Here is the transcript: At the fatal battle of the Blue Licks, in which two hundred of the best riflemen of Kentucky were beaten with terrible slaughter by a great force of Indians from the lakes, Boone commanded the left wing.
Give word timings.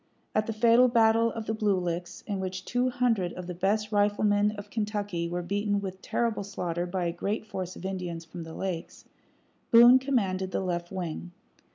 At 0.33 0.47
the 0.47 0.51
fatal 0.51 0.87
battle 0.87 1.31
of 1.31 1.45
the 1.45 1.53
Blue 1.53 1.77
Licks, 1.77 2.23
in 2.25 2.39
which 2.39 2.65
two 2.65 2.89
hundred 2.89 3.33
of 3.33 3.45
the 3.45 3.53
best 3.53 3.91
riflemen 3.91 4.49
of 4.57 4.71
Kentucky 4.71 5.29
were 5.29 5.43
beaten 5.43 5.79
with 5.79 6.01
terrible 6.01 6.43
slaughter 6.43 6.87
by 6.87 7.05
a 7.05 7.11
great 7.11 7.45
force 7.45 7.75
of 7.75 7.85
Indians 7.85 8.25
from 8.25 8.41
the 8.41 8.55
lakes, 8.55 9.05
Boone 9.69 9.99
commanded 9.99 10.49
the 10.49 10.61
left 10.61 10.91
wing. 10.91 11.33